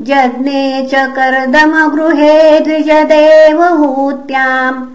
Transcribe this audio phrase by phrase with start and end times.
[0.00, 4.86] जज्ञे च कर्दमगृहे द्विजदेवहूत्याम्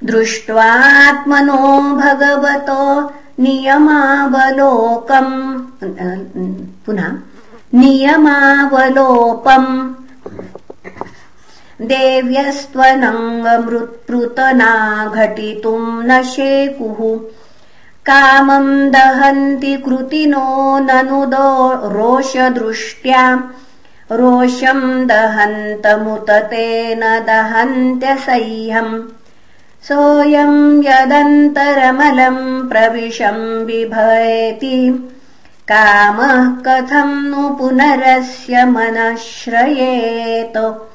[0.04, 5.60] दृष्ट्वात्मनो भगवतो नियमावलोकम्
[6.86, 7.18] पुनः
[7.74, 9.94] नियमावलोपम्।
[11.86, 14.70] देव्यस्त्वनङ्गमृत्पृतना
[15.14, 17.30] घटितुम् न शेकुः।
[18.06, 21.24] कामम् दहन्ति कृतिनो ननु
[21.94, 23.50] रोषदृष्ट्या।
[24.12, 29.02] रोषम् दहन्तमुत तेन दहन्त्यसह्यम्
[29.88, 35.08] सोऽयम् यदन्तरमलम् प्रविशम् बिभेति
[35.72, 40.86] कामः कथम् नु पुनरस्य मनश्रयेत।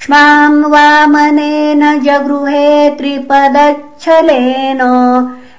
[0.00, 2.68] क्ष्माम् वामनेन जगृहे
[2.98, 4.80] त्रिपदच्छलेन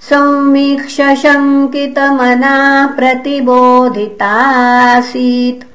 [0.00, 5.72] संवीक्ष शङ्कितमना प्रतिबोधितासीत्।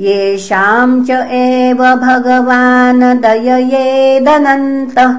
[0.00, 5.14] येषाम् च एव भगवान् दययेदनन्तः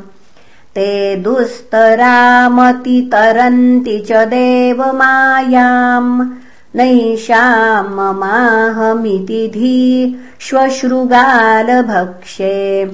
[0.75, 6.31] ते दुस्तरामतितरन्ति च देवमायाम्।
[6.77, 12.91] नैषाम् ममाहमिति धी श्वश्रुगालभक्षे।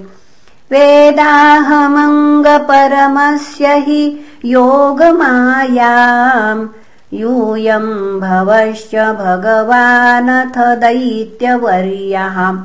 [0.73, 6.69] वेदाहमङ्गपरमस्य हि योगमायाम्
[7.13, 12.57] यूयम् भवश्च भगवानथ दैत्यवर्यः।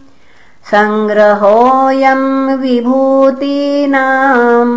[0.71, 2.29] सङ्ग्रहोऽयम्
[2.61, 4.75] विभूतीनाम्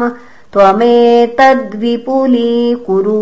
[0.53, 3.21] त्वमेतद्विपुलीकुरु